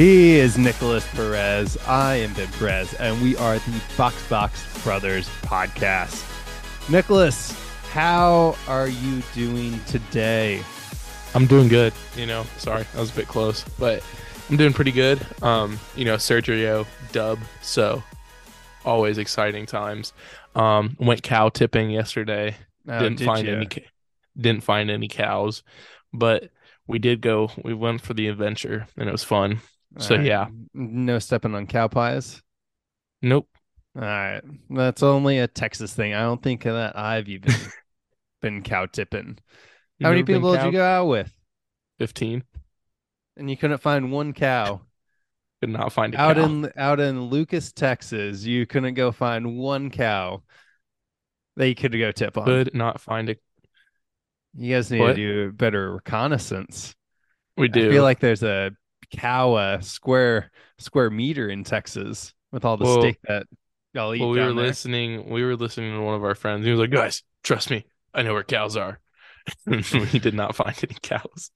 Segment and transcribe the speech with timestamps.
[0.00, 1.76] He is Nicholas Perez.
[1.86, 6.24] I am Ben Perez, and we are the Box Box Brothers podcast.
[6.88, 7.52] Nicholas,
[7.90, 10.62] how are you doing today?
[11.34, 11.92] I'm doing good.
[12.16, 14.02] You know, sorry, I was a bit close, but
[14.48, 15.20] I'm doing pretty good.
[15.42, 18.02] Um, you know, Sergio dub, so
[18.86, 20.14] always exciting times.
[20.54, 22.56] Um, went cow tipping yesterday.
[22.88, 23.52] Oh, didn't did find ya?
[23.52, 23.68] any.
[24.34, 25.62] Didn't find any cows,
[26.10, 26.48] but
[26.86, 27.50] we did go.
[27.62, 29.60] We went for the adventure, and it was fun.
[29.98, 30.24] So right.
[30.24, 32.40] yeah, no stepping on cow pies.
[33.22, 33.48] nope.
[33.96, 34.40] All right,
[34.70, 36.14] that's only a Texas thing.
[36.14, 37.52] I don't think that I've even
[38.40, 39.38] been cow tipping.
[40.00, 41.32] How many Never been people did you go out with?
[41.98, 42.44] Fifteen.
[43.36, 44.82] And you couldn't find one cow
[45.60, 46.44] Could not find a out cow.
[46.44, 48.44] in out in Lucas, Texas.
[48.44, 50.42] You couldn't go find one cow
[51.56, 52.44] that you could go tip on.
[52.46, 53.36] Could not find a.
[54.56, 55.08] You guys need What?
[55.08, 56.94] to do better reconnaissance.
[57.56, 57.88] We do.
[57.88, 58.70] I feel like there's a
[59.16, 63.46] cow uh, square square meter in Texas with all the Well- steak that
[63.94, 64.54] y'all eat well, we were there.
[64.54, 65.28] listening.
[65.30, 66.64] We were listening to one of our friends.
[66.64, 67.84] He was like, "Guys, trust me,
[68.14, 69.00] I know where cows are."
[69.66, 71.50] we did not find any cows.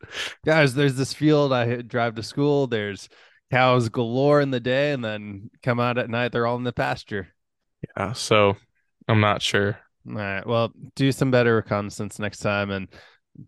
[0.44, 2.66] Guys, there's this field I drive to school.
[2.66, 3.08] There's
[3.50, 6.32] cows galore in the day, and then come out at night.
[6.32, 7.28] They're all in the pasture.
[7.96, 8.56] Yeah, so
[9.06, 9.78] I'm not sure.
[10.08, 10.46] All right.
[10.46, 12.88] Well, do some better reconnaissance next time and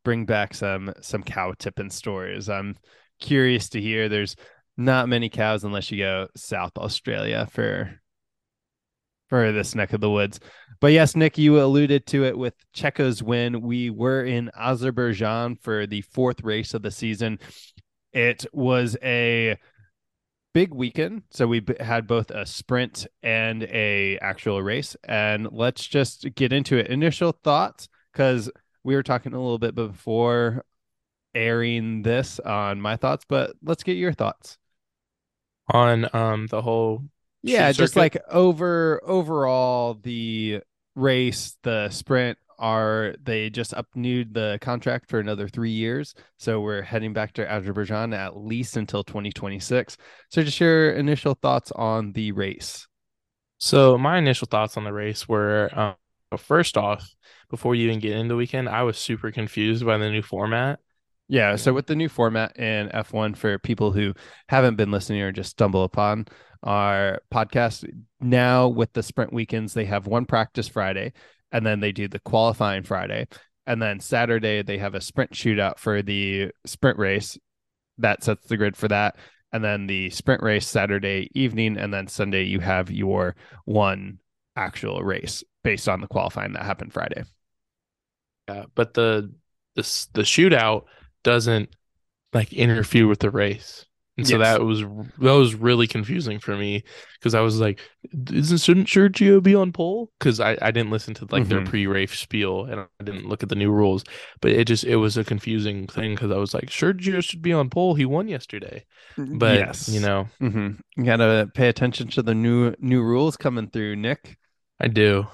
[0.04, 2.48] bring back some some cow tipping stories.
[2.48, 2.76] I'm
[3.20, 4.08] curious to hear.
[4.08, 4.36] There's
[4.76, 8.00] not many cows unless you go South Australia for
[9.28, 10.38] for this neck of the woods.
[10.80, 13.60] But yes, Nick, you alluded to it with Checo's win.
[13.60, 17.40] We were in Azerbaijan for the fourth race of the season.
[18.12, 19.56] It was a
[20.56, 26.34] big weekend so we had both a sprint and a actual race and let's just
[26.34, 28.50] get into it initial thoughts because
[28.82, 30.64] we were talking a little bit before
[31.36, 34.58] airing this on my thoughts but let's get your thoughts
[35.68, 37.04] On um the whole
[37.42, 37.96] yeah just circuit?
[37.96, 40.60] like over overall the
[40.94, 46.80] race the sprint are they just upnewed the contract for another three years so we're
[46.82, 49.96] heading back to azerbaijan at least until 2026
[50.30, 52.86] so just your initial thoughts on the race
[53.58, 55.96] So my initial thoughts on the race were, um,
[56.38, 57.14] first off,
[57.50, 60.80] before you even get into the weekend, I was super confused by the new format.
[61.28, 64.14] Yeah, so with the new format in F1 for people who
[64.48, 66.26] haven't been listening or just stumble upon
[66.62, 67.84] our podcast,
[68.20, 71.12] now with the sprint weekends, they have one practice Friday
[71.50, 73.26] and then they do the qualifying Friday.
[73.66, 77.36] And then Saturday, they have a sprint shootout for the sprint race
[77.98, 79.16] that sets the grid for that.
[79.52, 81.76] And then the sprint race Saturday evening.
[81.76, 84.18] And then Sunday, you have your one
[84.54, 87.24] actual race based on the qualifying that happened Friday.
[88.48, 89.32] Yeah, but the
[89.74, 90.84] the the shootout
[91.26, 91.74] doesn't
[92.32, 93.86] like interfere with the race.
[94.18, 94.40] And so Yes.
[94.40, 96.84] that was that was really confusing for me
[97.18, 97.80] because I was like,
[98.32, 100.10] isn't shouldn't Sergio be on pole?
[100.18, 101.66] Because I, I didn't listen to like their Mhm.
[101.70, 104.04] pre-race spiel and I didn't look at the new rules.
[104.40, 107.52] But it just it was a confusing thing because I was like, Sergio should be
[107.52, 107.94] on pole.
[107.94, 108.86] He won yesterday.
[109.32, 109.86] But yes.
[109.86, 114.38] you know, hmm You gotta pay attention to the new new rules coming through, Nick.
[114.80, 115.26] I do.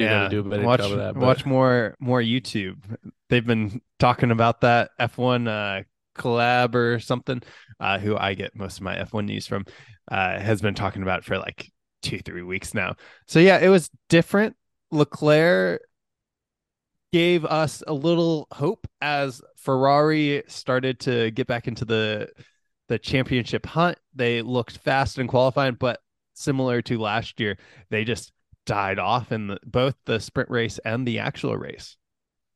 [0.00, 1.14] I do gotta do a better watch job of that.
[1.14, 2.76] But watch more more YouTube.
[3.28, 5.82] They've been talking about that F1 uh,
[6.16, 7.42] collab or something.
[7.78, 9.66] Uh, who I get most of my F1 news from,
[10.10, 11.70] uh, has been talking about it for like
[12.02, 12.94] two three weeks now.
[13.26, 14.56] So yeah, it was different.
[14.90, 15.82] Leclerc
[17.12, 22.28] gave us a little hope as Ferrari started to get back into the
[22.88, 23.98] the championship hunt.
[24.14, 26.00] They looked fast in qualifying, but
[26.34, 27.58] similar to last year,
[27.90, 28.32] they just
[28.66, 31.96] died off in the, both the sprint race and the actual race.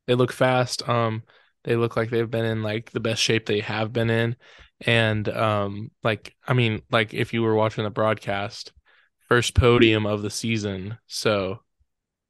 [0.07, 0.87] they look fast.
[0.87, 1.23] Um,
[1.63, 4.35] they look like they've been in like the best shape they have been in.
[4.81, 8.73] And um, like I mean, like if you were watching the broadcast,
[9.29, 10.97] first podium of the season.
[11.07, 11.61] So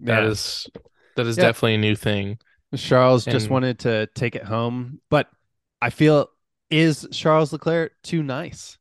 [0.06, 0.30] that Yeah.
[0.30, 0.68] is
[1.16, 1.44] that is Yeah.
[1.44, 2.40] definitely a new thing.
[2.76, 5.30] Charles just wanted to take it home, but
[5.82, 6.30] I feel
[6.70, 8.78] is Charles Leclerc too nice?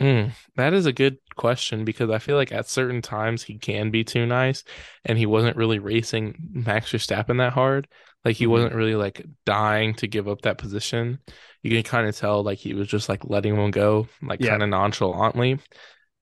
[0.00, 3.90] Mm, that is a good question because I feel like at certain times he can
[3.90, 4.62] be too nice,
[5.04, 7.88] and he wasn't really racing Max Verstappen that hard.
[8.24, 8.50] Like he Mhm.
[8.50, 11.18] wasn't really like dying to give up that position.
[11.62, 14.50] You can kind of tell like he was just like letting him go, like Yeah.
[14.50, 15.58] kind of nonchalantly.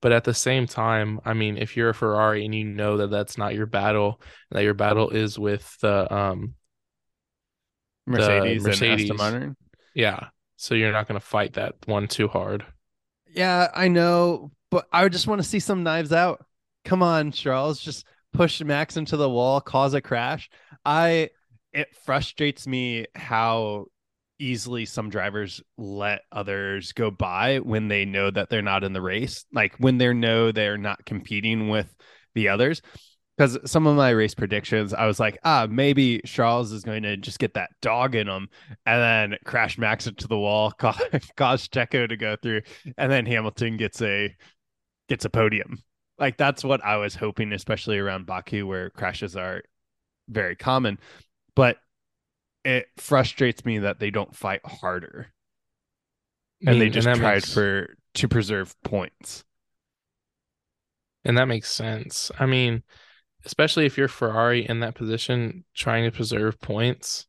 [0.03, 3.11] But at the same time, I mean, if you're a Ferrari and you know that
[3.11, 4.21] that's not your battle,
[4.51, 6.55] that your battle is with the um,
[8.07, 9.11] Mercedes, and Mercedes.
[9.11, 9.57] Aston Martin.
[9.95, 12.65] yeah, so you're not gonna fight that one too hard.
[13.29, 16.45] Yeah, I know, but I just want to see some knives out.
[16.85, 20.49] Come on, Charles, just push Max into the wall, cause a crash.
[20.85, 21.31] I
[21.73, 23.87] it frustrates me how
[24.39, 29.01] easily some drivers let others go by when they know that they're not in the
[29.01, 31.95] race, like when they know they're not competing with
[32.35, 32.83] the others.
[33.37, 37.19] Because some of my race predictions, I was like, ah, maybe Charles is going to
[37.19, 38.49] just get that dog in him
[38.87, 39.03] and
[39.33, 40.99] then crash Max into the wall, cause,
[41.37, 42.63] cause Checo to go through,
[42.97, 44.35] and then Hamilton gets a
[45.09, 45.83] gets a podium.
[46.19, 49.63] Like that's what I was hoping, especially around Baku where crashes are
[50.29, 50.99] very common.
[51.55, 51.77] But
[52.65, 55.29] it frustrates me that they don't fight harder.
[56.63, 59.45] And mean, they just and tried makes- for to preserve points.
[61.25, 62.31] And that makes sense.
[62.39, 62.83] I mean,
[63.47, 67.27] especially if you're Ferrari in that position trying to preserve points,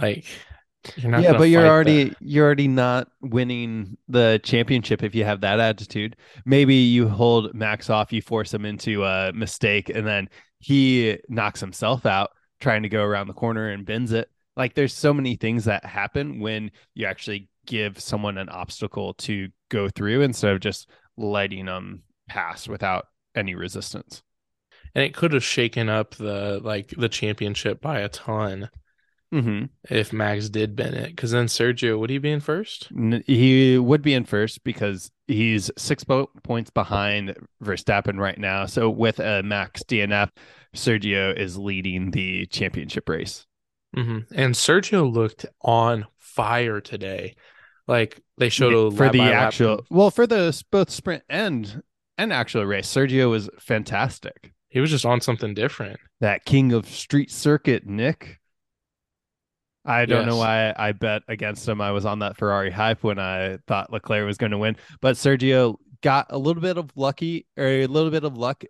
[0.00, 0.24] like
[0.96, 2.16] you're not yeah, but you're already that.
[2.20, 6.16] you're already not winning the championship if you have that attitude.
[6.44, 11.60] Maybe you hold Max off, you force him into a mistake, and then he knocks
[11.60, 12.30] himself out
[12.60, 14.28] trying to go around the corner and bends it.
[14.56, 19.48] Like there's so many things that happen when you actually give someone an obstacle to
[19.68, 24.22] go through instead of just letting them pass without any resistance.
[24.94, 28.70] And it could have shaken up the like the championship by a ton
[29.32, 29.64] Mm-hmm.
[29.90, 31.08] if Max did bend it.
[31.08, 32.88] Because then Sergio, would he be in first?
[33.26, 38.66] He would be in first because he's six po- points behind Verstappen right now.
[38.66, 40.30] So with a max DNF,
[40.76, 43.44] Sergio is leading the championship race.
[43.92, 47.34] hmm And Sergio looked on fire today.
[47.88, 51.82] Like they showed a for the by lap actual, well, for the both sprint and
[52.16, 54.52] and actual race, Sergio was fantastic.
[54.74, 56.00] He was just on something different.
[56.20, 58.40] That king of street circuit, Nick.
[59.84, 61.80] I don't know why I bet against him.
[61.80, 65.14] I was on that Ferrari hype when I thought Leclerc was going to win, but
[65.14, 68.64] Sergio got a little bit of lucky or a little bit of luck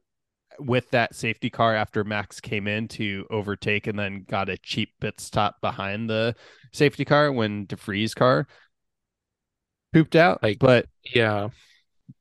[0.58, 4.90] with that safety car after Max came in to overtake and then got a cheap
[5.00, 6.36] pit stop behind the
[6.70, 8.46] safety car when de Vries car
[9.94, 10.42] pooped out.
[10.42, 11.48] Like- but Yeah.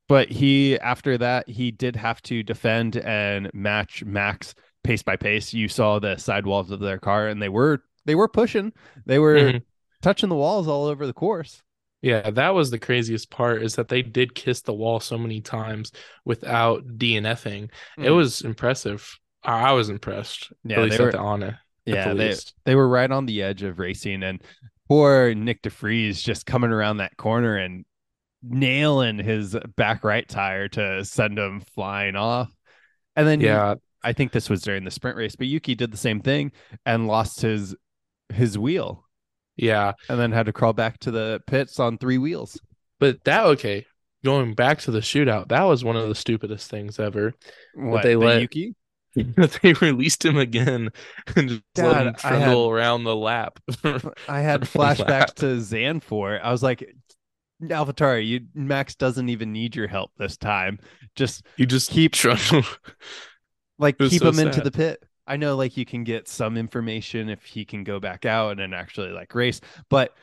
[0.10, 4.54] But he after that he did have to defend and match Max
[4.84, 5.54] pace by pace.
[5.54, 8.74] You saw the sidewalls of their car and they were they were pushing.
[9.06, 9.62] They were Mhm.
[10.02, 11.62] touching the walls all over the course.
[12.02, 15.40] Yeah, that was the craziest part is that they did kiss the wall so many
[15.40, 15.94] times
[16.26, 17.72] without DNFing.
[17.98, 18.16] It Mhm.
[18.18, 19.18] was impressive.
[19.42, 20.52] I was impressed.
[20.66, 21.60] Yeah, at least they at were- the honor.
[21.86, 22.54] yeah, the they least.
[22.66, 24.42] they were right on the edge of racing and
[24.90, 27.86] poor Nyck de Vries just coming around that corner and
[28.44, 32.52] nailing his back right tire to send him flying off.
[33.16, 35.98] And then Yeah, I think this was during the sprint race, but Yuki did the
[35.98, 36.52] same thing
[36.86, 37.76] and lost his
[38.30, 39.06] his wheel
[39.56, 39.94] yeah.
[40.10, 42.60] and then had to crawl back to the pits on three wheels.
[43.00, 43.86] But that okay.
[44.26, 47.34] Going back to the shootout, that was one of the stupidest things ever.
[47.76, 48.76] What they the let- Yuki?
[49.62, 50.90] they released him again
[51.36, 53.60] and just let God, him I had- around the lap.
[54.28, 54.98] I had Lap.
[54.98, 56.42] flashbacks to Zandvoort.
[56.42, 56.96] I was like,
[57.70, 60.80] AlphaTauri, you Max doesn't even need your help this time.
[61.16, 62.64] Just you just Keep- trundle.
[63.78, 65.04] like keep so him into the pit.
[65.26, 68.74] I know like you can get some information if he can go back out and
[68.76, 70.14] actually like race, but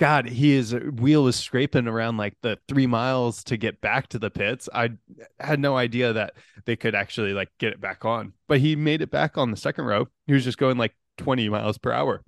[0.00, 4.30] God, his wheel was scraping around like the three miles to get back to the
[4.30, 4.68] pits.
[4.74, 4.90] I
[5.38, 6.34] had no idea that
[6.64, 9.56] they could actually like get it back on, but he made it back on the
[9.56, 10.08] second row.
[10.26, 12.24] He was just going like 20 miles per hour.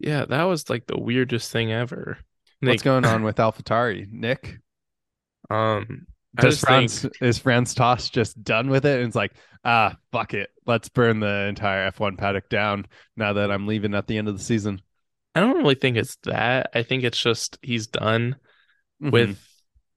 [0.00, 2.18] Yeah, that was like the weirdest thing ever.
[2.72, 4.58] What's going on with AlphaTauri, Nick?
[5.50, 8.98] Um, Does just think- Franz is Franz Tost just done with it?
[8.98, 9.32] And it's like,
[9.64, 10.50] ah, fuck it.
[10.66, 14.36] Let's burn the entire F1 paddock down now that I'm leaving at the end of
[14.36, 14.80] the season.
[15.34, 16.70] I don't really think it's that.
[16.74, 18.36] I think it's just he's done
[19.02, 19.10] Mhm.
[19.12, 19.48] with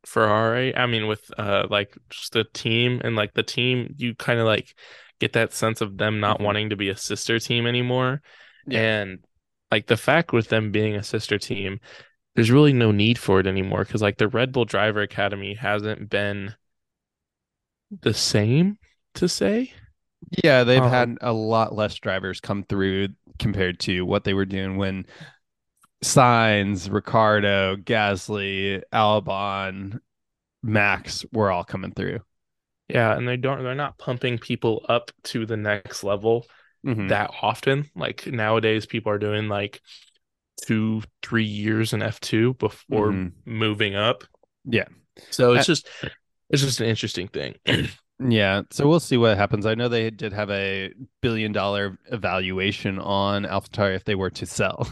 [0.06, 0.76] Ferrari.
[0.76, 4.46] I mean, with uh like just the team and like the team, you kind of
[4.46, 4.74] like
[5.20, 6.44] get that sense of them not Mhm.
[6.44, 8.22] wanting to be a sister team anymore.
[8.68, 8.80] Yeah.
[9.02, 9.20] And
[9.72, 11.80] like the fact with them being a sister team,
[12.38, 16.10] there's really no need for it anymore because like the Red Bull Driver Academy hasn't
[16.10, 16.56] been
[18.02, 18.78] the same
[19.16, 19.74] to say.
[20.44, 24.46] Yeah, they've Um, had a lot less drivers come through compared to what they were
[24.46, 25.06] doing when
[26.04, 30.00] Sainz, Ricciardo, Gasly, Albon,
[30.64, 32.22] Max were all coming through.
[32.90, 36.48] Yeah, and they don't they're not pumping people up to the next level
[36.84, 37.08] Mhm.
[37.10, 37.90] that often.
[37.96, 39.82] Like nowadays, people are doing like
[40.66, 43.32] two, three years in F2 before Mhm.
[43.46, 44.24] moving up.
[44.66, 44.86] Yeah.
[45.30, 45.90] So it's Uh, just
[46.50, 47.56] it's just an interesting thing.
[48.20, 49.68] Yeah, so we'll see what happens.
[49.68, 54.46] I know they did have a billion dollar evaluation on AlphaTauri if they were to
[54.48, 54.92] sell,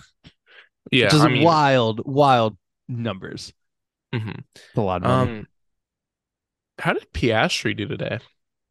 [0.91, 2.55] yeah, is I mean, wild, wild
[2.87, 3.51] numbers.
[4.13, 4.43] mhm.
[4.75, 5.39] A lot of money.
[5.39, 5.47] um,
[6.77, 8.19] how did Piastri do today?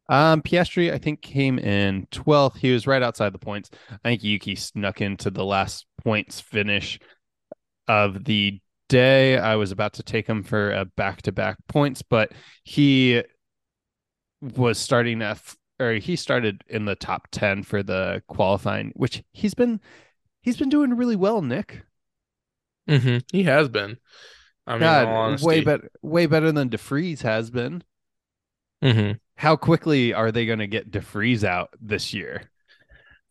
[0.07, 2.57] Um, Piastri, I think, came in 12th.
[2.57, 3.71] He was right outside the points.
[3.89, 6.99] I think Yuki snuck into the last points finish
[7.87, 9.37] of the day.
[9.37, 12.31] I was about to take him for a back to back points, but
[12.63, 13.23] he
[14.41, 19.53] was starting F or he started in the top 10 for the qualifying, which he's
[19.53, 19.81] been
[20.41, 21.83] he's been doing really well, Nick.
[22.89, 23.17] Mm-hmm.
[23.31, 23.97] He has been.
[24.67, 27.83] I mean, God, way better, way better than de Vries has been.
[28.83, 29.17] Mm-hmm.
[29.35, 32.49] How quickly are they going to get de Vries out this year?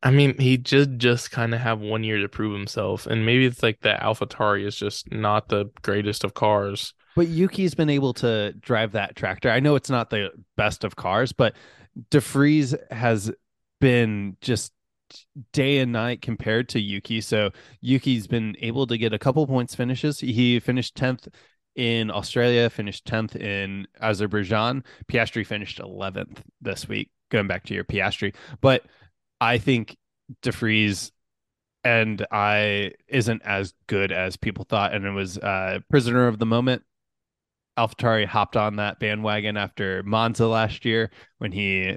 [0.03, 3.47] I mean, he just just kind of have one year to prove himself, and maybe
[3.47, 6.93] it's like the AlphaTauri is just not the greatest of cars.
[7.17, 9.49] But Yuki's been able to drive that tractor.
[9.49, 11.55] I know it's not the best of cars, but
[12.11, 13.33] de Vries has
[13.81, 14.73] been just
[15.53, 17.21] day and night compared to Yuki.
[17.21, 20.21] So Yuki's been able to get a couple points finishes.
[20.21, 21.29] He finished 10th
[21.75, 24.85] in Australia, finished 10th in Azerbaijan.
[25.09, 28.35] Piastri finished 11th this week, going back to your Piastri.
[28.61, 28.85] But
[29.41, 29.97] I think
[30.43, 31.13] de Vries
[31.83, 36.47] and I isn't as good as people thought, and it was uh, prisoner of the
[36.47, 36.83] moment.
[37.79, 41.97] AlphaTauri hopped on that bandwagon after Monza last year when he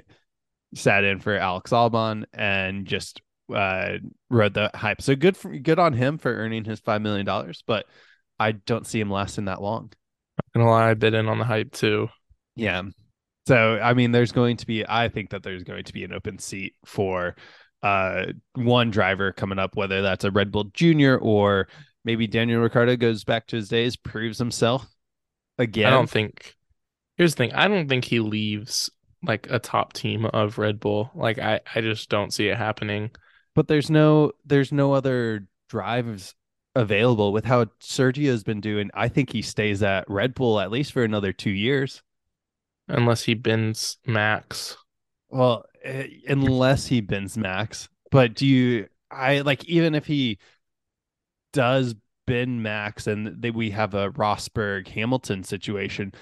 [0.74, 3.22] sat in for Alex Albon and just
[3.54, 3.94] uh,
[4.28, 5.00] rode the hype.
[5.00, 7.86] So good for good on him for earning his five million dollars, but
[8.38, 9.92] I don't see him lasting that long.
[10.36, 12.08] Not gonna lie, I bit in on the hype too.
[12.56, 12.82] Yeah,
[13.48, 16.12] so, I mean, there's going to be, I think that there's going to be an
[16.12, 17.34] open seat for
[17.82, 21.66] uh, one driver coming up, whether that's a Red Bull Junior or
[22.04, 24.86] maybe Daniel Ricciardo goes back to his days, proves himself
[25.56, 25.86] again.
[25.86, 26.56] I don't think,
[27.16, 28.90] here's the thing I don't think he leaves
[29.22, 31.10] like a top team of Red Bull.
[31.14, 33.12] Like, I, I just don't see it happening.
[33.54, 36.34] But there's no, there's no other drives
[36.78, 38.90] available with how Sergio's been doing.
[38.94, 42.02] I think he stays at Red Bull at least for another two years
[42.86, 44.76] unless he bins Max.
[45.28, 47.88] Well, uh, unless he bins Max.
[48.10, 48.88] But do you?
[49.10, 50.38] I like even if he
[51.52, 51.94] does
[52.26, 56.12] bin Max and they, we have a Rosberg Hamilton situation.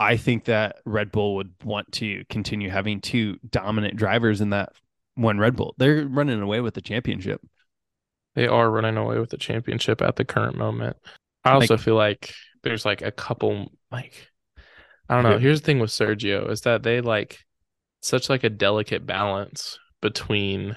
[0.00, 4.72] I think that Red Bull would want to continue having two dominant drivers in that
[5.14, 5.74] one Red Bull.
[5.78, 7.40] They're running away with the championship.
[8.34, 10.96] They are running away with the championship at the current moment.
[11.44, 14.28] I also like, feel like there's like a couple like
[15.08, 15.38] I don't know.
[15.38, 17.38] Here's the thing with Sergio is that they like
[18.00, 20.76] such like a delicate balance between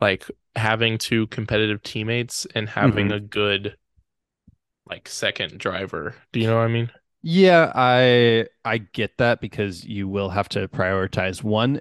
[0.00, 3.16] like having two competitive teammates and having mm-hmm.
[3.16, 3.76] a good
[4.88, 6.14] like second driver.
[6.32, 6.90] Do you know what I mean?
[7.22, 11.80] Yeah, I I get that because you will have to prioritize one.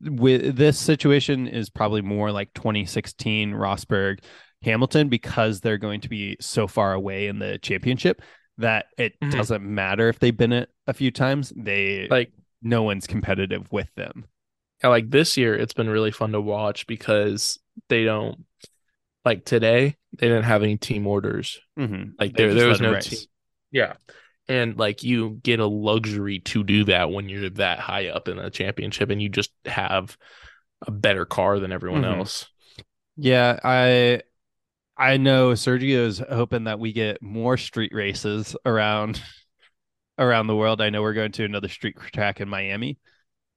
[0.00, 4.18] With this situation is probably more like 2016 Rosberg
[4.62, 8.22] Hamilton because they're going to be so far away in the championship
[8.58, 9.36] that it mm-hmm.
[9.36, 11.52] doesn't matter if they've been it a few times.
[11.56, 14.26] They like no one's competitive with them.
[14.82, 18.44] Yeah, like this year, it's been really fun to watch because they don't
[19.24, 19.96] like today.
[20.18, 21.60] They didn't have any team orders.
[21.78, 22.10] Mm-hmm.
[22.18, 23.20] Like there, there was no team.
[23.70, 23.94] Yeah,
[24.48, 28.36] and like you get a luxury to do that when you're that high up in
[28.36, 30.16] the championship, and you just have
[30.86, 32.20] a better car than everyone mm-hmm.
[32.20, 32.48] else.
[33.16, 34.22] Yeah, I
[35.02, 39.20] I know Sergio is hoping that we get more street races around
[40.18, 40.80] around the world.
[40.80, 43.00] I know we're going to another street track in Miami.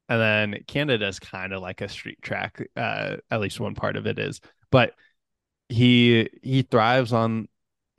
[0.09, 2.67] And then Canada is kind of like a street track.
[2.75, 4.41] Uh, at least one part of it is.
[4.71, 4.93] But
[5.69, 7.47] he he thrives on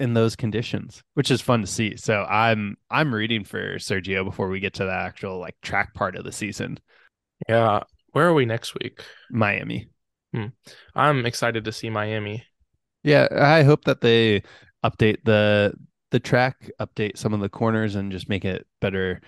[0.00, 1.96] in those conditions, which is fun to see.
[1.96, 6.16] So I'm I'm reading for Sergio before we get to the actual like track part
[6.16, 6.80] of the season.
[7.48, 7.84] Yeah.
[8.10, 9.04] Where are we next week?
[9.30, 9.88] Miami.
[10.34, 10.46] Hmm.
[10.96, 12.42] I'm excited to see Miami.
[13.06, 14.42] Yeah, I hope that they
[14.84, 15.74] update the
[16.10, 19.22] the track, update some of the corners, and just make it better,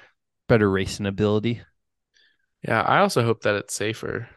[0.49, 1.63] better racing ability.
[2.67, 4.29] Yeah, I also hope that it's safer.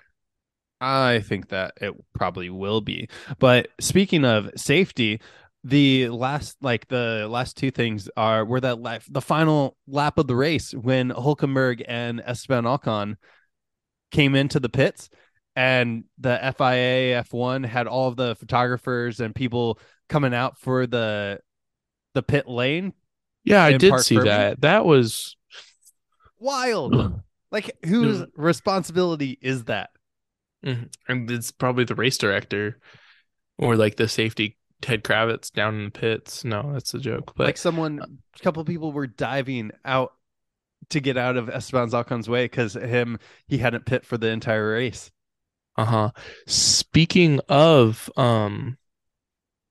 [0.79, 3.09] I think that it probably will be.
[3.39, 5.19] But speaking of safety,
[5.63, 10.27] the last like the last two things are were that life the final lap of
[10.27, 13.15] the race when Hulkenberg and Esteban Ocon
[14.11, 15.09] came into the pits
[15.55, 19.79] and the FIA F1 had all of the photographers and people
[20.09, 21.39] coming out for the
[22.13, 22.93] the pit lane.
[23.43, 24.61] Yeah, I did Park see that.
[24.61, 25.35] That was
[26.39, 27.21] wild.
[27.51, 29.89] like whose responsibility is that?
[30.65, 30.83] Mm-hmm.
[31.07, 32.79] And it's probably the race director
[33.57, 36.43] or like the safety Ted Kravitz down in the pits.
[36.43, 37.33] No, that's a joke.
[37.35, 40.13] But like someone, a couple people were diving out
[40.89, 44.71] to get out of Esteban Ocon's way because him he hadn't pit for the entire
[44.71, 45.11] race.
[45.77, 46.11] Uh-huh.
[46.47, 48.77] Speaking of um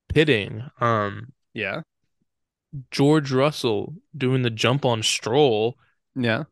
[0.09, 1.83] pitting, um yeah.
[2.91, 5.77] George Russell doing the jump on Stroll.
[6.15, 6.45] Yeah.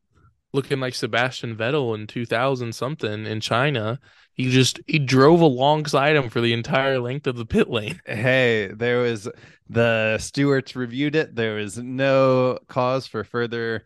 [0.53, 3.99] looking like Sebastian Vettel in 2000 something in China.
[4.33, 8.01] He just he drove alongside him for the entire length of the pit lane.
[8.07, 9.29] Hey, there was
[9.69, 11.35] the stewards reviewed it.
[11.35, 13.85] There was no cause for further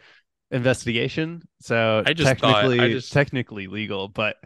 [0.51, 1.43] investigation.
[1.61, 4.37] So I just technically thought- I just- technically legal, but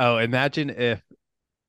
[0.00, 1.02] oh, imagine if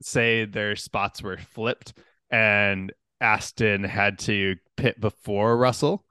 [0.01, 1.93] say their spots were flipped
[2.31, 6.05] and Aston had to pit before Russell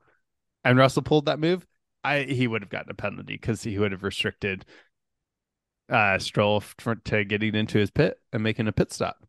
[0.63, 1.67] and Russell pulled that move.
[2.05, 4.65] I he would have gotten a penalty because he would have restricted
[5.89, 6.63] uh Stroll
[7.05, 9.27] to getting into his pit and making a pit stop.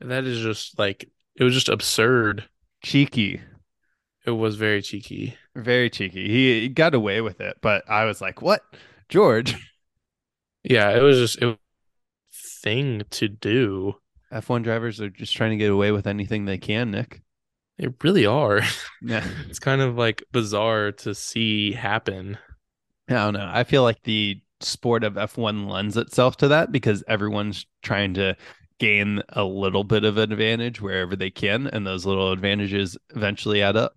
[0.00, 2.48] And that is just like it was just absurd.
[2.82, 3.40] Cheeky.
[4.26, 5.36] It was very cheeky.
[5.56, 6.28] Very cheeky.
[6.28, 8.62] He, he got away with it, but I was like, "What,
[9.08, 9.54] George?"
[10.64, 11.58] Yeah, it was just it
[12.68, 13.94] thing to do.
[14.30, 17.22] F1 drivers are just trying to get away with anything they can, Nick.
[17.78, 18.60] They really are.
[19.02, 22.36] Yeah, It's kind of like bizarre to see happen.
[23.08, 23.50] I don't know.
[23.50, 28.36] I feel like the sport of F1 lends itself to that because everyone's trying to
[28.78, 33.62] gain a little bit of an advantage wherever they can, and those little advantages eventually
[33.62, 33.94] add up.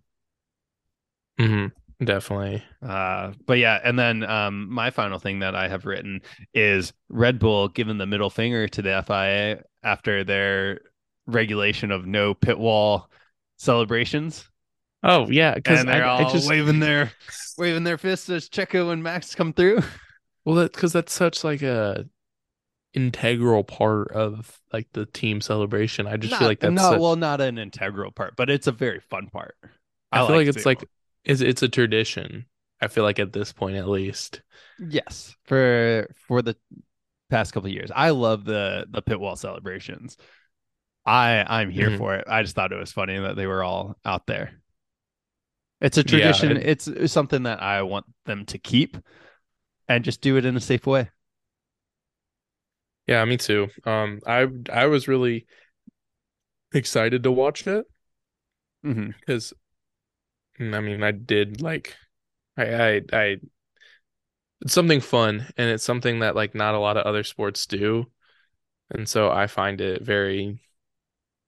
[1.38, 1.72] hmm
[2.04, 2.64] Definitely.
[2.82, 6.22] Uh, but yeah, and then um, my final thing that I have written
[6.54, 10.82] is Red Bull giving the middle finger to the FIA after their
[11.28, 13.10] regulation of no pit wall
[13.58, 14.50] celebrations,
[15.04, 17.12] Oh yeah, because they're I, all I just waving their
[17.58, 19.82] waving their fists as Checo and Max come through.
[20.46, 22.06] well that because that's such like a
[22.94, 26.06] integral part of like the team celebration.
[26.06, 28.68] I just not, feel like that's not a- well, not an integral part, but it's
[28.68, 29.56] a very fun part.
[30.12, 30.88] I, feel like it's seeing like
[31.26, 31.48] them.
[31.48, 32.46] it's a tradition.
[32.82, 34.42] I feel like at this point at least.
[34.80, 36.56] yes for for the
[37.30, 37.92] past couple of years.
[37.96, 40.18] I love the the pit wall celebrations.
[41.06, 41.98] I I'm here Mhm.
[41.98, 42.26] for it.
[42.28, 44.62] I just thought it was funny that they were all out there.
[45.80, 46.52] It's a tradition.
[46.52, 48.98] and- it's, it's something that I want them to keep
[49.88, 51.10] and just do it in a safe way.
[53.08, 53.68] Yeah, me too.
[53.86, 55.48] Um, I I was really
[56.74, 57.86] excited to watch it
[58.86, 59.12] Mm-hmm.
[59.20, 59.54] because,
[60.60, 61.96] I mean, I did like,
[62.58, 62.66] I
[62.98, 63.38] I I.
[64.62, 68.06] It's something fun, and it's something that like not a lot of other sports do,
[68.92, 70.62] and so I find it very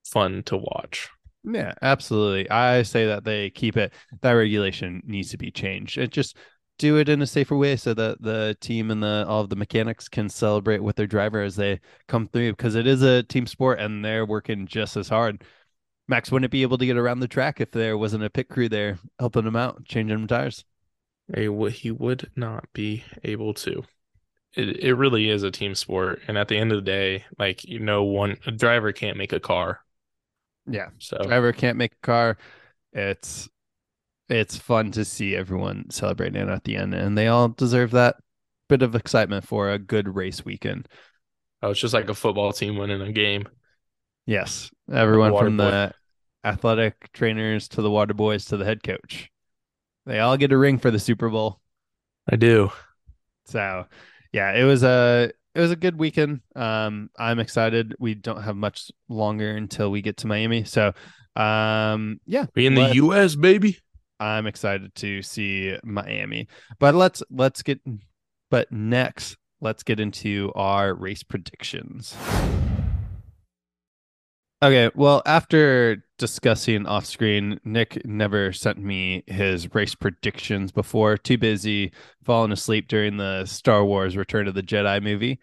[0.06, 1.10] fun to watch.
[1.44, 2.50] Yeah, absolutely.
[2.50, 3.94] I say that they keep it.
[4.22, 5.98] That regulation needs to be changed.
[5.98, 6.38] It just
[6.80, 9.56] do it in a safer way so that the team and the all of the
[9.56, 13.46] mechanics can celebrate with their driver as they come through because it is a team
[13.48, 15.44] sport and they're working just as hard.
[16.08, 18.70] Max wouldn't be able to get around the track if there wasn't a pit crew
[18.70, 20.66] there helping him out, changing him tires.
[21.36, 23.84] He would he would not be able to.
[24.54, 27.64] It it really is a team sport, and at the end of the day, like
[27.66, 29.82] you know, one a driver can't make a car.
[30.66, 30.90] Yeah.
[31.00, 32.38] So Driver can't make a car.
[32.94, 33.50] It's
[34.30, 38.18] it's fun to see everyone celebrating at the end, and they all deserve that
[38.70, 40.88] bit of excitement for a good race weekend.
[41.62, 43.48] oh, it's just like a football team winning a game.
[44.26, 45.64] Yes, everyone water from boy.
[45.64, 45.94] the
[46.44, 49.30] athletic trainers to the water boys to the head coach.
[50.06, 51.60] They all get a ring for the Super Bowl.
[52.30, 52.72] I do.
[53.46, 53.86] So,
[54.32, 56.42] yeah, it was a it was a good weekend.
[56.56, 57.96] Um, I'm excited.
[58.00, 60.64] We don't have much longer until we get to Miami.
[60.64, 60.94] So,
[61.36, 63.36] um, yeah, We in the U.S.
[63.36, 63.78] baby.
[64.20, 66.48] I'm excited to see Miami.
[66.80, 67.80] But let's let's get
[68.50, 72.16] but next let's get into our race predictions.
[74.64, 81.18] Okay, well, after discussing off screen, Nick never sent me his race predictions before.
[81.18, 81.92] Too busy
[82.24, 85.42] falling asleep during the Star Wars Return of the Jedi movie.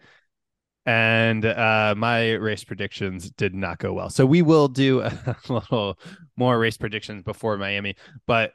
[0.87, 4.09] And uh, my race predictions did not go well.
[4.09, 5.99] So we will do a little
[6.35, 7.97] more race predictions before Miami.
[8.25, 8.53] But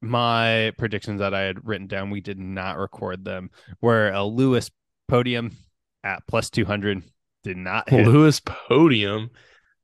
[0.00, 3.50] my predictions that I had written down, we did not record them,
[3.80, 4.70] were a Lewis
[5.08, 5.56] podium
[6.04, 7.02] at plus 200.
[7.42, 8.06] Did not hit.
[8.06, 9.30] Lewis podium.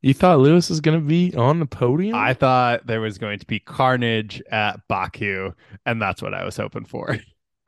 [0.02, 2.16] You thought Lewis was gonna be on the podium?
[2.16, 5.52] I thought there was going to be carnage at Baku,
[5.84, 7.18] and that's what I was hoping for.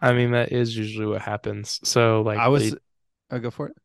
[0.01, 1.79] I mean, that is usually what happens.
[1.85, 2.75] So like I was,
[3.31, 3.77] I'll go for it.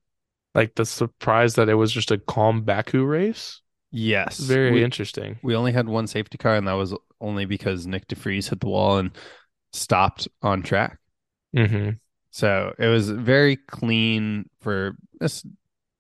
[0.55, 3.62] like the surprise that it was just a calm Baku race.
[3.91, 5.39] Yes, Very we, interesting.
[5.41, 8.60] we only had one safety car, and that was only because Nyck de Vries hit
[8.60, 9.12] the wall and
[9.73, 10.99] stopped on track.
[11.55, 11.91] hmm
[12.31, 15.45] So it was very clean for this.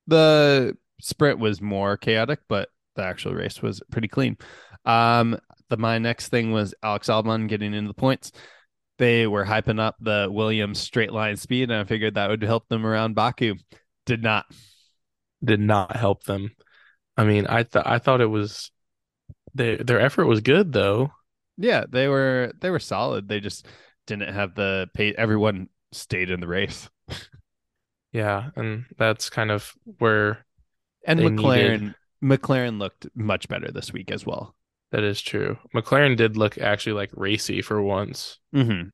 [0.07, 4.37] The sprint was more chaotic, but the actual race was pretty clean.
[4.85, 5.37] Um,
[5.69, 8.31] the my next thing was Alex Albon getting into the points.
[8.97, 12.67] They were hyping up the Williams straight line speed, and I figured that would help
[12.67, 13.55] them around Baku.
[14.05, 14.45] Did not.
[15.43, 16.51] Did not help them.
[17.15, 18.71] I mean, I thought I thought it was
[19.53, 21.11] their their effort was good though.
[21.57, 23.27] Yeah, they were they were solid.
[23.27, 23.67] They just
[24.07, 25.15] didn't have the pace.
[25.17, 26.89] Everyone stayed in the race.
[28.13, 30.46] Yeah, and that's kind of where
[31.07, 34.55] And McLaren needed- McLaren looked much better this week as well.
[34.91, 35.57] that is true.
[35.75, 38.89] McLaren did look actually like racy for once, Mm-hmm.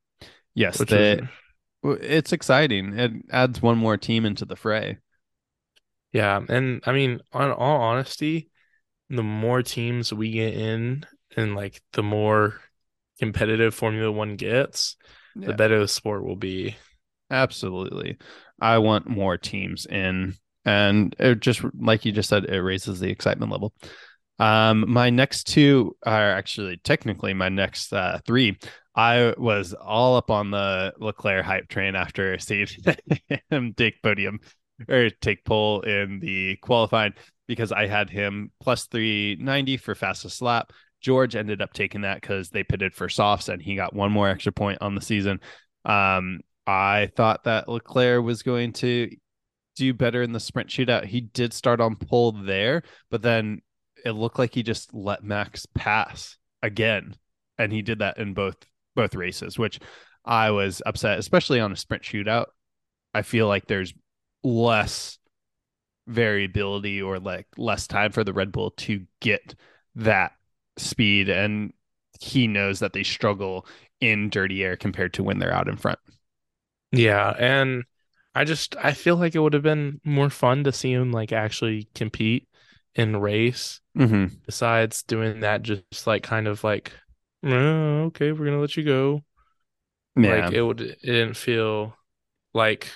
[0.55, 1.19] Yes, they,
[1.81, 2.97] was it's exciting.
[2.97, 4.99] It adds one more team into the fray.
[6.11, 6.39] yeah.
[6.47, 8.49] And I mean, on all honesty,
[9.09, 12.61] the more teams we get in, and like the more
[13.19, 14.95] competitive Formula One gets,
[15.35, 15.47] Yeah.
[15.47, 16.75] the better the sport will be.
[17.31, 18.17] Absolutely.
[18.61, 23.09] I want more teams in and it just like you just said it raises the
[23.09, 23.73] excitement level.
[24.39, 28.57] Um my next two are actually technically my next uh 3.
[28.95, 32.67] I was all up on the Leclerc hype train after seeing
[33.49, 34.39] him take podium
[34.87, 37.13] or take pole in the qualifying
[37.47, 40.71] because I had him plus 390 for fastest lap.
[41.01, 44.29] George ended up taking that because they pitted for softs and he got one more
[44.29, 45.41] extra point on the season.
[45.83, 49.09] Um, I thought that Leclerc was going to
[49.75, 51.05] do better in the sprint shootout.
[51.05, 53.61] He did start on pole there, but then
[54.05, 57.15] it looked like he just let Max pass again,
[57.57, 58.57] and he did that in both
[58.95, 59.79] both races, which
[60.25, 62.47] I was upset, especially on a sprint shootout.
[63.13, 63.93] I feel like there's
[64.43, 65.17] less
[66.07, 69.55] variability or like less time for the Red Bull to get
[69.95, 70.33] that
[70.77, 71.73] speed, and
[72.19, 73.65] he knows that they struggle
[73.99, 75.99] in dirty air compared to when they're out in front.
[76.91, 77.83] Yeah, and
[78.35, 81.31] I just I feel like it would have been more fun to see him like
[81.31, 82.47] actually compete
[82.95, 84.35] in race Mm-hmm.
[84.45, 86.93] besides doing that just like kind of like
[87.43, 89.21] "Oh, okay, we're gonna let you go.
[90.15, 91.95] Yeah, Like it would it didn't feel
[92.53, 92.89] like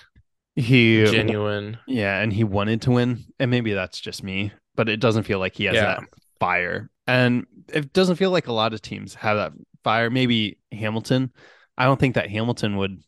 [0.55, 1.77] he genuine.
[1.87, 5.39] Yeah, and he wanted to win, and maybe that's just me, but it doesn't feel
[5.39, 5.95] like he has Yeah.
[5.95, 6.03] that
[6.39, 10.09] fire, and it doesn't feel like a lot of teams have that fire.
[10.09, 11.31] Maybe Hamilton.
[11.77, 13.01] I don't think that Hamilton would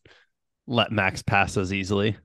[0.70, 2.16] let Max pass as easily.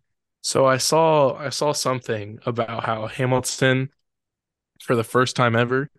[0.42, 3.90] So I saw I saw something about how Hamilton
[4.82, 5.90] for the first time ever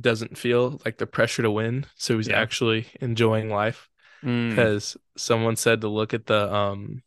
[0.00, 2.38] doesn't feel like the pressure to win, so he's Yeah.
[2.38, 3.88] actually enjoying life.
[4.22, 7.02] Mm, because someone said to look at the um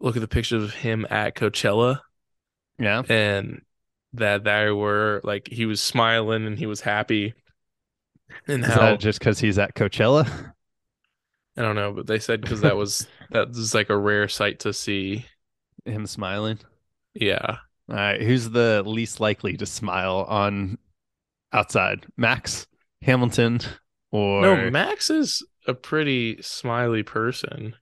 [0.00, 2.00] look at the pictures of him at Coachella
[2.78, 3.62] yeah, and
[4.14, 7.34] that there were like he was smiling and he was happy
[8.48, 10.52] and is how that just because he's at Coachella?
[11.56, 14.60] I don't know but they said because that was that was like a rare sight
[14.60, 15.26] to see
[15.84, 16.58] Him smiling.
[17.14, 17.56] yeah
[17.88, 20.78] All right, who's the least likely to smile on
[21.52, 22.06] outside?
[22.16, 22.66] Max,
[23.02, 23.60] Hamilton,
[24.10, 27.74] or no Max is a pretty smiley person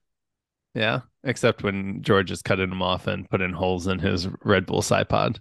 [0.73, 4.81] yeah, except when George is cutting him off and putting holes in his Red Bull
[4.81, 5.39] side pod.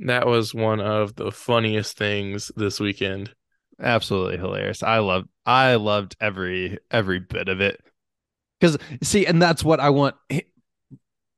[0.00, 3.32] that was one of the funniest things this weekend
[3.80, 4.82] absolutely hilarious.
[4.82, 7.80] I loved i loved every every bit of it.
[8.60, 10.14] Because see and that's what i want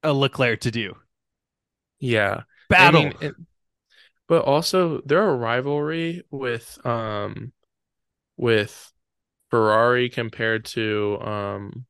[0.03, 0.95] a leclerc to do.
[1.99, 2.43] Yeah.
[2.69, 3.01] Battle.
[3.01, 3.35] I mean, it-
[4.27, 7.53] but also their rivalry with um
[8.37, 8.93] with
[9.51, 11.87] Ferrari compared to um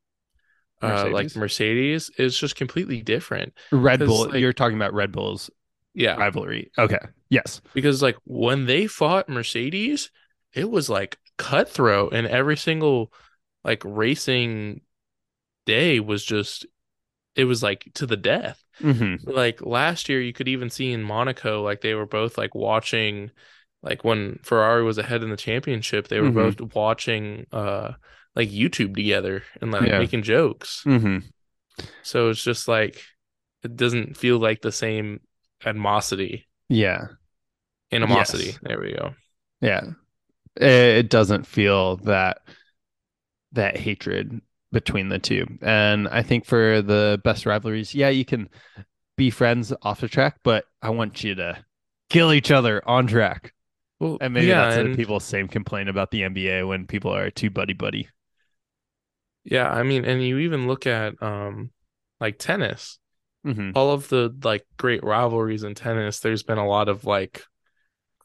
[0.82, 1.36] uh like Mercedes?
[1.36, 3.54] Mercedes is just completely different.
[3.72, 5.50] Red bull like- you're talking about red bull's
[5.94, 6.70] Yeah, rivalry.
[6.78, 6.98] Okay.
[7.30, 7.60] Yes.
[7.72, 10.10] Because like when they fought Mercedes,
[10.54, 13.12] it was like cutthroat and every single
[13.64, 14.80] like racing
[15.66, 16.66] day was just
[17.34, 18.62] it was like to the death.
[18.80, 19.28] mm-hmm.
[19.30, 23.30] like last year you could even see in Monaco like they were both like watching
[23.82, 26.34] like when Ferrari was ahead in the championship they were Mhm.
[26.58, 27.92] both watching uh
[28.36, 29.98] like YouTube together and like Yeah.
[29.98, 31.18] making jokes Mm-hmm.
[32.02, 33.02] so it's just like
[33.62, 35.20] it doesn't feel like the same
[35.64, 37.06] animosity yeah
[37.92, 38.58] animosity Yes.
[38.62, 39.14] there we go
[39.60, 39.82] yeah
[40.56, 42.38] it doesn't feel that
[43.52, 44.40] that hatred
[44.72, 45.46] between the two.
[45.62, 48.48] And i think for the best rivalries yeah you can
[49.16, 51.64] be friends off the track but i want you to
[52.10, 53.52] kill each other on track.
[54.00, 57.30] Well and maybe yeah that's and people's same complaint about the nba when people are
[57.30, 58.08] too buddy buddy
[59.44, 61.70] yeah I mean and you even look at um
[62.20, 62.98] like tennis.
[63.46, 63.72] Mm-hmm.
[63.74, 67.42] all of the like great rivalries in tennis there's been a lot of like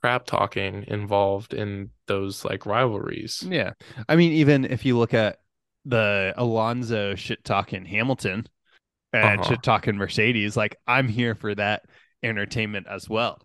[0.01, 3.43] crap talking involved in those like rivalries.
[3.47, 3.73] Yeah.
[4.07, 5.39] I mean even if you look at
[5.85, 8.45] the alonso shit talking hamilton
[9.13, 9.49] and Uh-huh.
[9.51, 11.83] shit talking mercedes like i'm here for that
[12.21, 13.41] entertainment as well.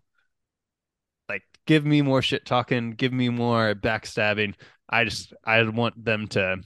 [1.29, 4.55] Like give me more shit talking give me more backstabbing.
[4.89, 6.57] I just i want them to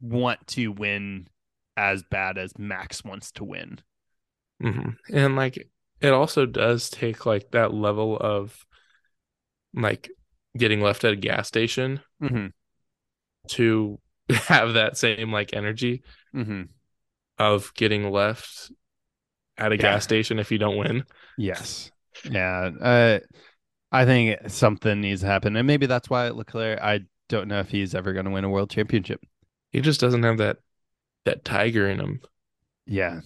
[0.00, 1.28] want to win
[1.76, 3.78] as bad as max wants to win.
[4.60, 5.68] Hmm And like
[6.00, 8.64] it also does take like that level of
[9.74, 10.10] like
[10.56, 12.46] getting left at a gas station mm-hmm.
[13.48, 13.98] to
[14.30, 16.02] have that same like energy.
[16.34, 16.62] Mm-hmm.
[17.38, 18.72] of getting left
[19.58, 19.82] at a Yeah.
[19.82, 21.04] gas station if you don't win.
[21.36, 21.90] Yes.
[22.30, 22.70] Yeah.
[22.80, 23.18] Uh,
[23.90, 25.56] I think something needs to happen.
[25.56, 28.48] And maybe that's why Leclerc, I don't know if he's ever going to win a
[28.48, 29.20] world championship.
[29.72, 30.58] He just doesn't have that
[31.24, 32.20] that tiger in him.
[32.86, 33.20] Yeah.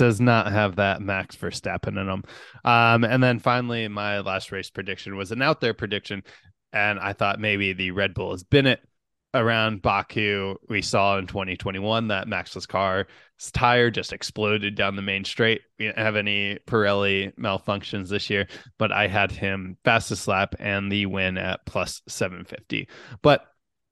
[0.00, 2.24] Does not have that Max Verstappen in him.
[2.64, 6.22] Um, and then finally, my last race prediction was an out there prediction.
[6.72, 8.80] And I thought maybe the Red Bull has been it
[9.34, 10.54] around Baku.
[10.70, 13.04] We saw in 2021 that Max's car's
[13.52, 15.60] tire just exploded down the main straight.
[15.78, 18.46] We didn't have any Pirelli malfunctions this year,
[18.78, 22.88] but I had him fastest lap and the win at plus 750.
[23.20, 23.44] But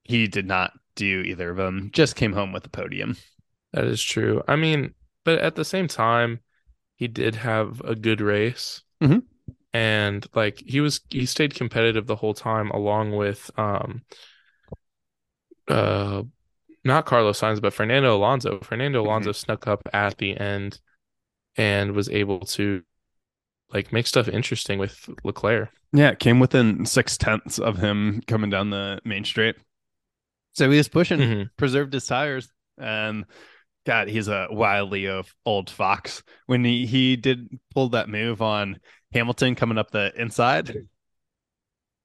[0.05, 3.19] he did not do either of them, just came home with a podium.
[3.75, 4.43] That is true.
[4.49, 4.95] I mean,
[5.29, 6.41] but at the same time,
[6.97, 8.83] he did have a good race.
[9.03, 9.25] Mhm.
[9.75, 14.01] And like he was he stayed competitive the whole time along with um
[15.69, 16.23] uh
[16.83, 18.59] not Carlos Sainz but Fernando Alonso.
[18.61, 20.81] Fernando Alonso snuck up at the end
[21.59, 22.83] and was able to
[23.71, 25.69] like make stuff interesting with Leclerc.
[25.93, 29.57] Yeah, it came within six tenths of him coming down the main straight.
[30.55, 31.51] So he was pushing, Mhm.
[31.59, 33.27] preserved his tires, and
[33.89, 36.23] God, he's a wildly o- old fox.
[36.45, 38.81] When he, he did pull that move on
[39.15, 40.77] Hamilton coming up the inside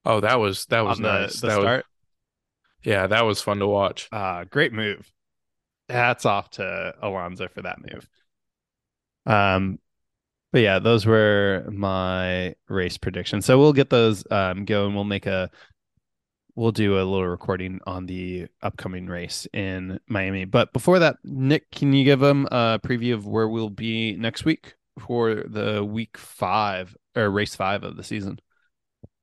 [0.06, 1.40] Oh, that was that was on the, nice.
[1.40, 1.86] the that was start,
[2.84, 4.08] yeah, that was fun to watch.
[4.12, 5.12] uh, great move.
[5.90, 8.08] Hats off to Alonso for that move.
[9.26, 9.78] Um,
[10.52, 13.44] but yeah, those were my race predictions.
[13.44, 14.94] So we'll get those um going.
[14.94, 15.50] We'll make a
[16.56, 20.44] we'll do a little recording on the upcoming race in Miami.
[20.44, 24.44] But before that, Nick, can you give them a preview of where we'll be next
[24.44, 28.38] week for the week five or race five of the season?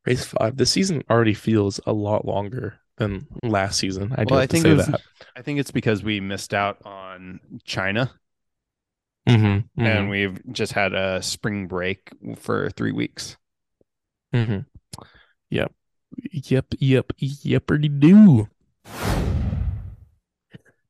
[0.06, 0.58] Race five.
[0.58, 4.14] The season already feels a lot longer than last season.
[4.18, 5.02] I do Well, I think to it say was- that.
[5.36, 8.12] I think it's because we missed out on China
[9.30, 13.38] Mhm, and we've just had a spring break for three weeks.
[14.34, 14.66] mhm.
[15.50, 15.72] Yep.
[16.32, 16.76] Yep.
[16.80, 17.14] Yep.
[17.18, 18.48] Yepperty do.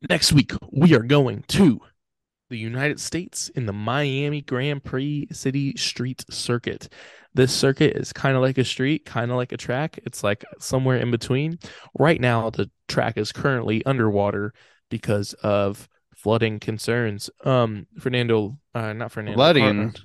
[0.09, 1.81] Next week, we are going to
[2.49, 6.89] the United States in the Miami Grand Prix City Street Circuit.
[7.33, 9.99] This circuit is kind of like a street, kind of like a track.
[10.05, 11.59] It's like somewhere in between.
[11.97, 14.53] Right now, the track is currently underwater
[14.89, 17.29] because of flooding concerns.
[17.45, 19.91] Um, Fernando, uh, not Fernando, Flooding?
[19.91, 20.01] Car-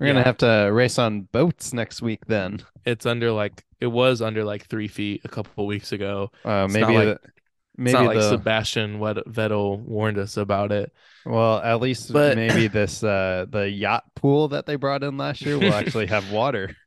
[0.00, 2.62] We're gonna have to race on boats next week then.
[2.86, 6.30] it's under like it was under like three feet a couple weeks ago.
[6.44, 7.22] Uh, maybe like- the, It's
[7.76, 10.92] maybe not like Sebastian Vettel warned us about it.
[11.26, 15.42] well at least But- maybe this uh the yacht pool that they brought in last
[15.42, 16.74] year will actually have water.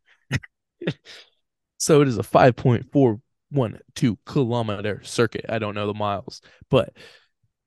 [1.78, 5.46] So it is a 5.412 kilometer circuit.
[5.50, 6.94] I don't know the miles, but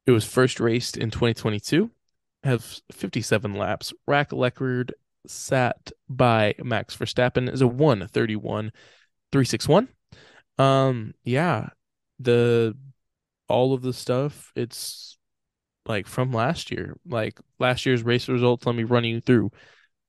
[0.06, 1.90] it was first raced in 2022,
[2.42, 3.92] Have 57 laps.
[4.06, 4.94] Rack record
[5.30, 9.88] sat by Max Verstappen is a 131.361.
[10.58, 11.68] Um, yeah,
[12.18, 12.76] the
[13.48, 15.18] all of the stuff it's
[15.86, 18.66] like from last year, like last year's race results.
[18.66, 19.50] Let me run you through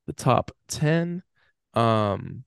[0.05, 1.23] the top 10.
[1.73, 2.45] Um,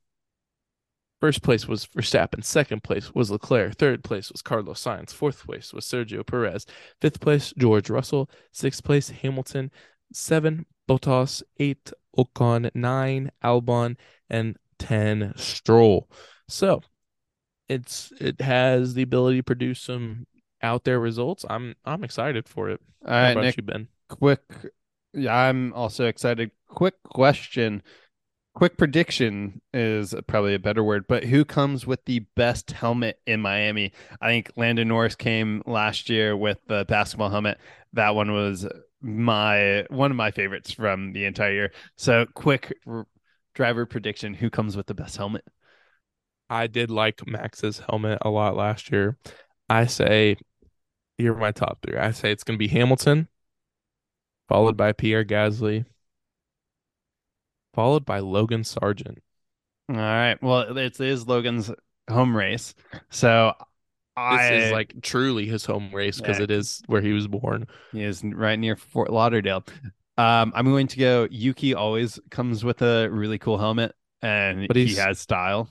[1.21, 2.43] First place was Verstappen.
[2.43, 3.77] Second place was Leclerc.
[3.77, 5.13] Third place was Carlos Sainz.
[5.13, 6.65] Fourth place was Sergio Perez.
[7.03, 8.31] Fifth place, George Russell.
[8.53, 9.71] Sixth place, Hamilton.
[10.15, 11.43] Seven, Bottas.
[11.59, 12.71] Eight, Ocon.
[12.75, 13.97] Nine, Albon.
[14.29, 16.09] And 10, Stroll.
[16.49, 16.81] So
[17.69, 20.27] it's it has the ability to produce some
[20.63, 21.45] out there results.
[21.49, 22.81] I'm I'm excited for it.
[23.07, 23.57] All right, Nick.
[23.57, 23.89] you, Ben?
[24.09, 24.43] Quick,
[25.15, 26.51] yeah, I'm also excited.
[26.67, 27.83] Quick question,
[28.55, 31.05] quick prediction is probably a better word.
[31.09, 33.93] But who comes with the best helmet in Miami?
[34.21, 37.59] I think Lando Norris came last year with the basketball helmet.
[37.93, 38.67] That one was
[39.01, 41.73] my one of my favorites from the entire year.
[41.97, 43.07] So quick r-
[43.55, 45.45] driver prediction: Who comes with the best helmet?
[46.49, 49.17] I did like Max's helmet a lot last year.
[49.69, 50.37] I say
[51.17, 51.97] here are my top three.
[51.97, 53.29] I say it's gonna be Hamilton,
[54.49, 55.85] followed by Pierre Gasly,
[57.75, 59.19] followed by Logan Sargeant.
[59.89, 60.41] All right.
[60.43, 61.71] Well, it is Logan's
[62.09, 62.75] home race,
[63.11, 63.55] so
[64.37, 66.45] This is like truly his home race because Yeah.
[66.45, 67.67] it is where he was born.
[67.93, 69.65] He is right near Fort Lauderdale.
[70.19, 71.29] Um, I'm going to go.
[71.31, 75.69] Yuki always comes with a really cool helmet, and But he has style.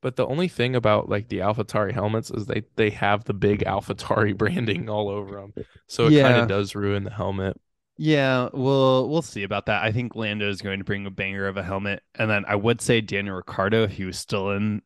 [0.00, 3.64] But the only thing about like the AlphaTauri helmets is they they have the big
[3.64, 5.52] AlphaTauri branding all over them,
[5.88, 7.60] so it kind of does ruin the helmet.
[7.96, 9.82] Yeah, we'll we'll see about that.
[9.82, 12.54] I think Lando is going to bring a banger of a helmet, and then I
[12.54, 14.82] would say Daniel Ricciardo if he was still in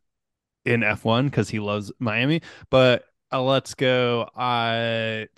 [0.64, 2.42] in F1 because he loves Miami.
[2.70, 4.28] But uh, let's go.
[4.36, 5.28] I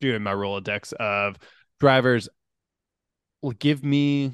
[0.00, 1.36] doing my Rolodex of
[1.80, 2.28] drivers
[3.42, 4.32] will give me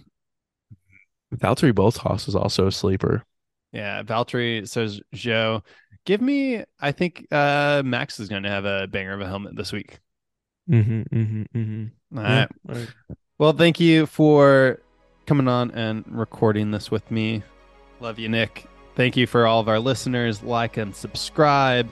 [1.35, 3.25] Valtteri Bottas is also a sleeper.
[3.73, 5.63] yeah, Valtteri says Joe.
[6.05, 9.73] Give me I think uh Max is gonna have a banger of a helmet this
[9.73, 10.01] week.
[10.71, 12.19] Mm-hmm, mm-hmm, mm-hmm.
[12.19, 12.89] All right.
[13.39, 14.81] Well, thank you for
[15.27, 17.43] coming on and recording this with me.
[18.01, 18.67] Love you, Nick.
[18.97, 20.43] Thank you for all of our listeners.
[20.43, 21.91] Like and subscribe.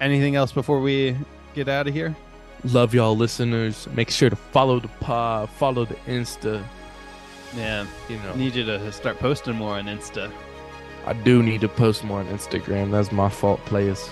[0.00, 1.16] Anything else before we
[1.54, 2.16] get out of here?
[2.64, 3.86] Love y'all listeners.
[3.94, 6.62] Make sure to follow the pod, follow the Insta.
[7.56, 10.30] Yeah, You know, need you to start posting more on Insta.
[11.06, 12.90] I do need to post more on Instagram.
[12.90, 14.10] That's my fault, players.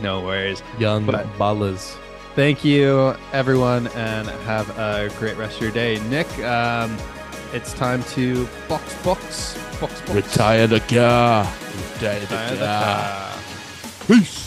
[0.00, 0.62] No worries.
[0.78, 1.96] Young But- ballers.
[2.34, 6.00] Thank you, everyone, and have a great rest of your day.
[6.10, 6.96] Nick, um,
[7.54, 10.10] it's time to box, box, box, box.
[10.10, 11.48] Retire the car.
[11.94, 13.32] Retire the car.
[14.08, 14.43] Peace.